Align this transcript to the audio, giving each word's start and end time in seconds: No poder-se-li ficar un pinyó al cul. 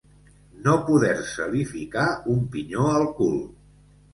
No 0.67 0.73
poder-se-li 0.87 1.61
ficar 1.73 2.07
un 2.37 2.43
pinyó 2.57 2.89
al 2.97 3.07
cul. 3.21 3.37